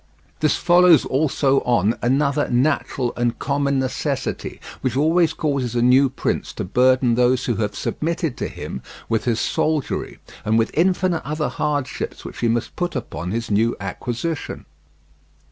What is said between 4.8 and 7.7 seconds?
which always causes a new prince to burden those who